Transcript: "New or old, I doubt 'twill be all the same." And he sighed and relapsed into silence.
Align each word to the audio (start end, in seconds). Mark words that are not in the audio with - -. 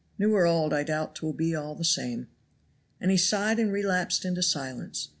"New 0.17 0.33
or 0.33 0.47
old, 0.47 0.73
I 0.73 0.81
doubt 0.81 1.13
'twill 1.13 1.33
be 1.33 1.53
all 1.53 1.75
the 1.75 1.83
same." 1.85 2.25
And 2.99 3.11
he 3.11 3.17
sighed 3.17 3.59
and 3.59 3.71
relapsed 3.71 4.25
into 4.25 4.41
silence. 4.41 5.09